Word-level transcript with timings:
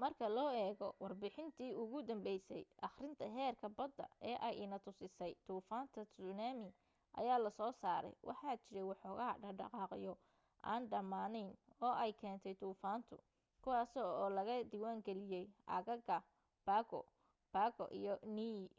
marka 0.00 0.26
loo 0.36 0.50
eego 0.64 0.88
warbixintii 1.02 1.70
ugu 1.82 1.98
danbaysay 2.08 2.62
akhrinta 2.88 3.26
heerka 3.36 3.66
badda 3.78 4.06
ee 4.30 4.36
ay 4.46 4.54
inna 4.64 4.78
tusisay 4.84 5.32
duufaanta 5.46 6.00
tsunami 6.12 6.68
ayaa 7.18 7.42
lasoo 7.44 7.72
saaray 7.82 8.14
waxaa 8.28 8.60
jiray 8.64 8.86
woxoogaa 8.90 9.38
dhaqdhaqaaqyo 9.42 10.14
aan 10.70 10.82
dhamaanayn 10.92 11.50
oo 11.86 11.94
ay 12.02 12.12
keentay 12.20 12.54
duufaantu 12.62 13.16
kuwaasi 13.62 13.98
oo 14.22 14.28
laga 14.36 14.54
diwaangaliyay 14.72 15.46
aagaga 15.74 16.16
pago 16.66 17.00
pago 17.54 17.84
iyo 17.98 18.12
niue 18.36 18.78